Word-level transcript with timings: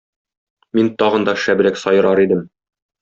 Мин 0.79 0.89
тагын 1.03 1.27
да 1.29 1.37
шәбрәк 1.43 1.81
сайрар 1.83 2.23
идем 2.27 2.43